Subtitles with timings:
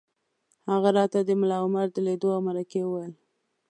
[0.71, 3.13] هغه راته د ملا عمر د لیدو او مرکې وویل